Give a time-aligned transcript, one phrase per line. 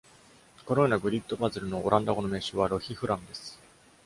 [0.65, 3.59] このようなグリッド・パズルのオランダ語の名称は「ロヒフラム」です。